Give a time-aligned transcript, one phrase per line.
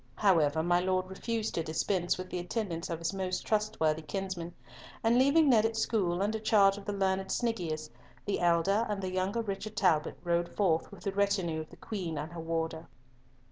[0.15, 4.55] However, my Lord refused to dispense with the attendance of his most trustworthy kinsman,
[5.03, 7.87] and leaving Ned at school under charge of the learned Sniggius,
[8.25, 12.17] the elder and the younger Richard Talbot rode forth with the retinue of the Queen
[12.17, 12.87] and her warder.